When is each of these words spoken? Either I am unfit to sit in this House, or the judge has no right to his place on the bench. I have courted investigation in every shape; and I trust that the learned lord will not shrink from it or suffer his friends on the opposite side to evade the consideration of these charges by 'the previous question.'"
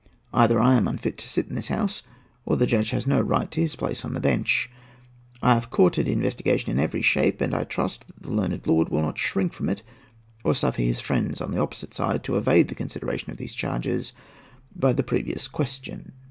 Either 0.33 0.59
I 0.59 0.73
am 0.73 0.87
unfit 0.87 1.15
to 1.19 1.27
sit 1.27 1.47
in 1.47 1.53
this 1.53 1.67
House, 1.67 2.01
or 2.43 2.57
the 2.57 2.65
judge 2.65 2.89
has 2.89 3.05
no 3.05 3.21
right 3.21 3.51
to 3.51 3.61
his 3.61 3.75
place 3.75 4.03
on 4.03 4.15
the 4.15 4.19
bench. 4.19 4.67
I 5.43 5.53
have 5.53 5.69
courted 5.69 6.07
investigation 6.07 6.71
in 6.71 6.79
every 6.79 7.03
shape; 7.03 7.39
and 7.39 7.53
I 7.53 7.65
trust 7.65 8.07
that 8.07 8.23
the 8.23 8.31
learned 8.31 8.65
lord 8.65 8.89
will 8.89 9.03
not 9.03 9.19
shrink 9.19 9.53
from 9.53 9.69
it 9.69 9.83
or 10.43 10.55
suffer 10.55 10.81
his 10.81 10.99
friends 11.01 11.39
on 11.39 11.51
the 11.51 11.61
opposite 11.61 11.93
side 11.93 12.23
to 12.23 12.35
evade 12.35 12.69
the 12.69 12.73
consideration 12.73 13.29
of 13.29 13.37
these 13.37 13.53
charges 13.53 14.13
by 14.75 14.91
'the 14.91 15.03
previous 15.03 15.47
question.'" 15.47 16.13